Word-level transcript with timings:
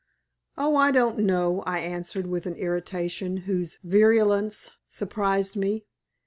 "Oh! 0.57 0.75
I 0.77 0.89
don't 0.91 1.19
know," 1.19 1.61
I 1.67 1.77
answered, 1.77 2.25
with 2.25 2.47
an 2.47 2.55
irritation 2.55 3.37
whose 3.45 3.77
virulence 3.83 4.71
surprised 4.89 5.55
me. 5.55 5.85